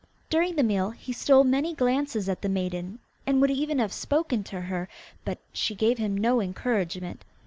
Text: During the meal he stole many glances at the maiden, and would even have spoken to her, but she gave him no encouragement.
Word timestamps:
During 0.31 0.55
the 0.55 0.63
meal 0.63 0.89
he 0.89 1.13
stole 1.13 1.43
many 1.43 1.75
glances 1.75 2.27
at 2.27 2.41
the 2.41 2.49
maiden, 2.49 2.97
and 3.27 3.39
would 3.39 3.51
even 3.51 3.77
have 3.77 3.93
spoken 3.93 4.43
to 4.45 4.61
her, 4.61 4.89
but 5.23 5.37
she 5.53 5.75
gave 5.75 5.99
him 5.99 6.17
no 6.17 6.41
encouragement. 6.41 7.23